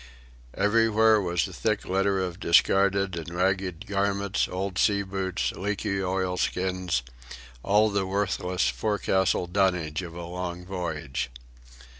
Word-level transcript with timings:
Everywhere 0.55 1.21
was 1.21 1.47
a 1.47 1.53
thick 1.53 1.85
litter 1.85 2.19
of 2.19 2.39
discarded 2.39 3.15
and 3.15 3.29
ragged 3.29 3.85
garments, 3.85 4.47
old 4.47 4.79
sea 4.79 5.03
boots, 5.03 5.51
leaky 5.51 6.01
oilskins—all 6.01 7.91
the 7.91 8.07
worthless 8.07 8.67
forecastle 8.67 9.45
dunnage 9.45 10.01
of 10.01 10.15
a 10.15 10.25
long 10.25 10.65
voyage. 10.65 11.29